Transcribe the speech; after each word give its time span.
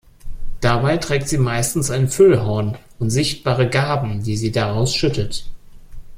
Dabei 0.61 0.97
trägt 0.97 1.27
sie 1.29 1.37
meistens 1.37 1.91
ein 1.91 2.09
Füllhorn 2.09 2.75
und 2.97 3.11
sichtbare 3.11 3.69
Gaben, 3.69 4.23
die 4.23 4.35
sie 4.35 4.51
daraus 4.51 4.95
schüttet. 4.95 5.45